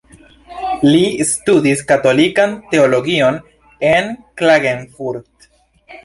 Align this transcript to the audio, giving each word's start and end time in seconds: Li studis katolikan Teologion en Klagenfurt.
Li 0.85 1.01
studis 1.31 1.83
katolikan 1.91 2.55
Teologion 2.71 3.37
en 3.91 4.09
Klagenfurt. 4.43 5.47